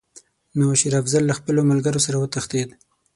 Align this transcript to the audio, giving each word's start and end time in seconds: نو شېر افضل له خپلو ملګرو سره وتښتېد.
نو 0.57 0.65
شېر 0.79 0.93
افضل 1.01 1.23
له 1.27 1.33
خپلو 1.39 1.61
ملګرو 1.71 2.03
سره 2.05 2.17
وتښتېد. 2.17 2.69